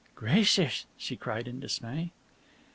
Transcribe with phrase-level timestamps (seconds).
[0.15, 2.11] "Gracious!" she cried in dismay.